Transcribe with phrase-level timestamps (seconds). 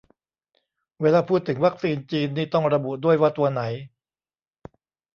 [1.01, 3.61] เวลาพูดถึง "วัคซีนจีน" นี่ต้องระบุด้วยว่าตัวไหน